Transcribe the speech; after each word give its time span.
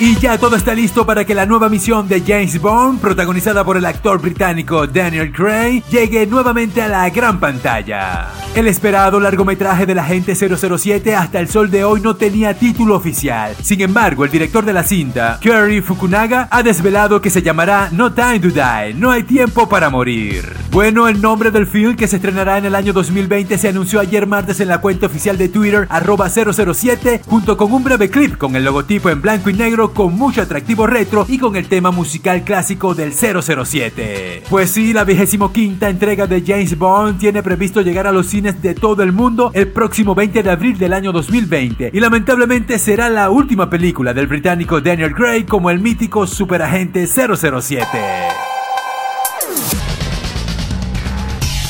Y 0.00 0.18
ya 0.18 0.38
todo 0.38 0.56
está 0.56 0.74
listo 0.74 1.06
para 1.06 1.24
que 1.24 1.36
la 1.36 1.46
nueva 1.46 1.68
misión 1.68 2.08
de 2.08 2.20
James 2.20 2.60
Bond, 2.60 3.00
protagonizada 3.00 3.62
por 3.64 3.76
el 3.76 3.86
actor 3.86 4.20
británico 4.20 4.88
Daniel 4.88 5.32
Craig, 5.32 5.84
llegue 5.88 6.26
nuevamente 6.26 6.82
a 6.82 6.88
la 6.88 7.08
gran 7.10 7.38
pantalla. 7.38 8.28
El 8.56 8.66
esperado 8.66 9.20
largometraje 9.20 9.86
del 9.86 10.00
agente 10.00 10.34
007 10.34 11.14
hasta 11.14 11.38
el 11.38 11.48
sol 11.48 11.70
de 11.70 11.84
hoy 11.84 12.00
no 12.00 12.16
tenía 12.16 12.54
título 12.54 12.96
oficial. 12.96 13.54
Sin 13.62 13.80
embargo, 13.82 14.24
el 14.24 14.32
director 14.32 14.64
de 14.64 14.72
la 14.72 14.82
cinta, 14.82 15.38
Kerry 15.40 15.80
Fukunaga, 15.80 16.48
ha 16.50 16.64
desvelado 16.64 17.20
que 17.20 17.30
se 17.30 17.42
llamará 17.42 17.88
No 17.92 18.12
Time 18.12 18.40
to 18.40 18.48
Die, 18.48 18.94
No 18.94 19.12
hay 19.12 19.22
tiempo 19.22 19.68
para 19.68 19.90
morir. 19.90 20.63
Bueno, 20.74 21.06
el 21.06 21.22
nombre 21.22 21.52
del 21.52 21.68
film 21.68 21.94
que 21.94 22.08
se 22.08 22.16
estrenará 22.16 22.58
en 22.58 22.64
el 22.64 22.74
año 22.74 22.92
2020 22.92 23.58
se 23.58 23.68
anunció 23.68 24.00
ayer 24.00 24.26
martes 24.26 24.58
en 24.58 24.66
la 24.66 24.80
cuenta 24.80 25.06
oficial 25.06 25.38
de 25.38 25.48
Twitter, 25.48 25.86
arroba 25.88 26.28
007, 26.28 27.20
junto 27.26 27.56
con 27.56 27.72
un 27.72 27.84
breve 27.84 28.10
clip 28.10 28.36
con 28.36 28.56
el 28.56 28.64
logotipo 28.64 29.08
en 29.08 29.22
blanco 29.22 29.50
y 29.50 29.54
negro 29.54 29.94
con 29.94 30.18
mucho 30.18 30.42
atractivo 30.42 30.88
retro 30.88 31.26
y 31.28 31.38
con 31.38 31.54
el 31.54 31.68
tema 31.68 31.92
musical 31.92 32.42
clásico 32.42 32.92
del 32.92 33.12
007. 33.12 34.42
Pues 34.50 34.72
sí, 34.72 34.92
la 34.92 35.04
vigésimo 35.04 35.52
quinta 35.52 35.88
entrega 35.88 36.26
de 36.26 36.42
James 36.44 36.76
Bond 36.76 37.20
tiene 37.20 37.44
previsto 37.44 37.80
llegar 37.80 38.08
a 38.08 38.12
los 38.12 38.26
cines 38.26 38.60
de 38.60 38.74
todo 38.74 39.04
el 39.04 39.12
mundo 39.12 39.52
el 39.54 39.68
próximo 39.68 40.16
20 40.16 40.42
de 40.42 40.50
abril 40.50 40.76
del 40.76 40.92
año 40.92 41.12
2020 41.12 41.92
y 41.94 42.00
lamentablemente 42.00 42.80
será 42.80 43.08
la 43.08 43.30
última 43.30 43.70
película 43.70 44.12
del 44.12 44.26
británico 44.26 44.80
Daniel 44.80 45.14
Craig 45.14 45.46
como 45.46 45.70
el 45.70 45.78
mítico 45.78 46.26
superagente 46.26 47.06
007. 47.06 47.86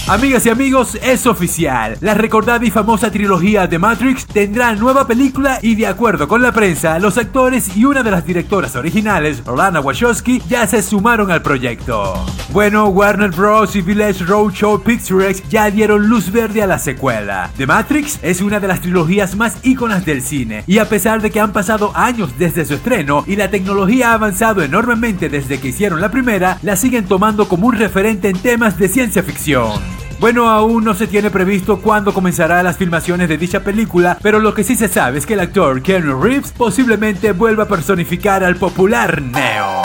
Amigas 0.07 0.45
y 0.45 0.51
amigos, 0.51 0.99
es 1.03 1.27
oficial. 1.27 1.97
La 2.03 2.13
recordada 2.13 2.63
y 2.63 2.71
famosa 2.71 3.11
trilogía 3.11 3.67
de 3.67 3.79
Matrix 3.79 4.27
tendrá 4.27 4.75
nueva 4.75 5.07
película 5.07 5.59
y 5.63 5.77
de 5.77 5.87
acuerdo 5.87 6.29
con 6.29 6.43
la 6.43 6.53
prensa, 6.53 6.99
los 6.99 7.17
actores 7.17 7.75
y 7.75 7.87
una 7.87 8.03
de 8.03 8.11
las 8.11 8.27
directoras 8.27 8.77
originales, 8.77 9.43
Lana 9.47 9.81
Wachowski, 9.81 10.43
ya 10.47 10.67
se 10.67 10.83
sumaron 10.83 11.31
al 11.31 11.41
proyecto. 11.41 12.23
Bueno, 12.51 12.89
Warner 12.89 13.31
Bros. 13.31 13.77
y 13.77 13.81
Village 13.81 14.27
Roadshow 14.27 14.83
Pictures 14.83 15.43
ya 15.49 15.71
dieron 15.71 16.07
luz 16.07 16.31
verde 16.31 16.63
a 16.63 16.67
la 16.67 16.79
secuela. 16.79 17.51
The 17.57 17.67
Matrix 17.67 18.19
es 18.21 18.43
una 18.43 18.61
de 18.61 18.69
las 18.69 18.83
trilogías 18.83 19.35
más 19.37 19.57
íconas 19.63 20.05
del 20.05 20.21
cine 20.21 20.65
y 20.67 20.79
a 20.79 20.89
pesar 20.91 21.23
de 21.23 21.31
que 21.31 21.41
han 21.41 21.55
pasado 21.55 21.93
años 21.95 22.39
desde 22.39 22.67
su 22.67 22.75
estreno 22.75 23.25
y 23.27 23.37
la 23.37 23.49
tecnología 23.49 24.11
ha 24.11 24.15
avanzado 24.15 24.63
enormemente 24.63 25.31
desde 25.31 25.59
que 25.59 25.69
hicieron 25.69 26.03
la 26.03 26.11
primera, 26.11 26.59
la 26.61 26.77
siguen 26.77 27.07
tomando 27.07 27.49
como 27.49 27.69
un 27.69 27.77
referente 27.77 28.29
en 28.29 28.39
temas 28.39 28.77
de 28.77 28.89
ciencia 28.89 29.23
ficción. 29.23 29.94
Bueno, 30.19 30.49
aún 30.49 30.85
no 30.85 30.95
se 30.95 31.07
tiene 31.07 31.31
previsto 31.31 31.81
cuándo 31.81 32.15
comenzará 32.15 32.63
las 32.63 32.77
filmaciones 32.77 33.29
de 33.29 33.37
dicha 33.39 33.61
película, 33.61 34.19
pero 34.23 34.39
lo 34.39 34.55
que 34.55 34.65
sí 34.65 34.77
se 34.77 34.89
sabe 34.89 35.19
es 35.19 35.27
que 35.27 35.35
el 35.35 35.41
actor 35.41 35.83
Keanu 35.83 36.21
Reeves 36.21 36.53
posiblemente 36.53 37.33
vuelva 37.33 37.65
a 37.65 37.69
personificar 37.69 38.43
al 38.45 38.57
popular 38.57 39.21
Neo. 39.21 39.83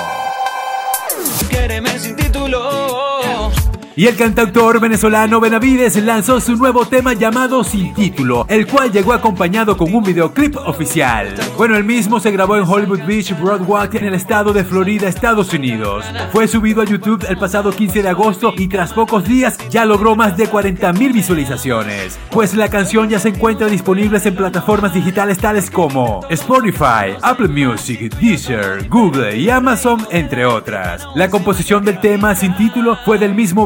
sin 1.99 2.15
título. 2.15 3.51
Y 3.99 4.07
el 4.07 4.15
cantautor 4.15 4.79
venezolano 4.79 5.41
Benavides 5.41 6.01
lanzó 6.01 6.39
su 6.39 6.55
nuevo 6.55 6.85
tema 6.85 7.11
llamado 7.11 7.65
Sin 7.65 7.93
Título, 7.93 8.45
el 8.47 8.65
cual 8.65 8.93
llegó 8.93 9.11
acompañado 9.11 9.75
con 9.75 9.93
un 9.93 10.01
videoclip 10.01 10.55
oficial. 10.55 11.35
Bueno, 11.57 11.75
el 11.75 11.83
mismo 11.83 12.21
se 12.21 12.31
grabó 12.31 12.55
en 12.55 12.63
Hollywood 12.63 13.03
Beach, 13.05 13.37
Broadwalk, 13.37 13.95
en 13.95 14.05
el 14.05 14.13
estado 14.13 14.53
de 14.53 14.63
Florida, 14.63 15.09
Estados 15.09 15.51
Unidos. 15.51 16.05
Fue 16.31 16.47
subido 16.47 16.81
a 16.81 16.85
YouTube 16.85 17.25
el 17.27 17.35
pasado 17.35 17.73
15 17.73 18.01
de 18.01 18.07
agosto 18.07 18.53
y 18.55 18.69
tras 18.69 18.93
pocos 18.93 19.25
días 19.25 19.57
ya 19.69 19.83
logró 19.83 20.15
más 20.15 20.37
de 20.37 20.49
40.000 20.49 21.11
visualizaciones. 21.11 22.17
Pues 22.31 22.53
la 22.53 22.69
canción 22.69 23.09
ya 23.09 23.19
se 23.19 23.27
encuentra 23.27 23.67
disponible 23.67 24.21
en 24.23 24.33
plataformas 24.33 24.93
digitales 24.93 25.39
tales 25.39 25.69
como 25.69 26.21
Spotify, 26.29 27.17
Apple 27.21 27.49
Music, 27.49 28.15
Deezer, 28.17 28.87
Google 28.87 29.35
y 29.35 29.49
Amazon, 29.49 30.07
entre 30.09 30.45
otras. 30.45 31.05
La 31.15 31.29
composición 31.29 31.83
del 31.83 31.99
tema 31.99 32.33
Sin 32.33 32.55
Título 32.55 32.97
fue 33.03 33.17
del 33.17 33.35
mismo 33.35 33.65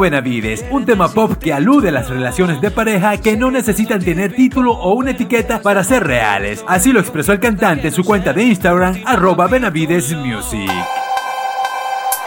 Un 0.72 0.86
tema 0.86 1.10
pop 1.10 1.34
que 1.34 1.52
alude 1.52 1.90
a 1.90 1.92
las 1.92 2.10
relaciones 2.10 2.62
de 2.62 2.72
pareja 2.72 3.18
que 3.18 3.36
no 3.36 3.52
necesitan 3.52 4.00
tener 4.00 4.34
título 4.34 4.72
o 4.72 4.94
una 4.94 5.12
etiqueta 5.12 5.62
para 5.62 5.84
ser 5.84 6.06
reales. 6.06 6.64
Así 6.68 6.94
lo 6.94 7.00
expresó 7.02 7.34
el 7.34 7.40
cantante 7.40 7.88
en 7.88 7.94
su 7.94 8.04
cuenta 8.04 8.32
de 8.32 8.44
Instagram, 8.44 9.04
arroba 9.06 9.48
Benavides 9.48 10.16
Music. 10.16 10.72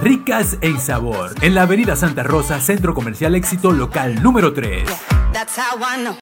Ricas 0.00 0.58
en 0.60 0.80
sabor. 0.80 1.34
En 1.42 1.54
la 1.54 1.62
Avenida 1.62 1.96
Santa 1.96 2.22
Rosa 2.22 2.60
Centro 2.60 2.94
Comercial 2.94 3.34
Éxito 3.34 3.72
Local 3.72 4.22
número 4.22 4.52
3. 4.52 4.88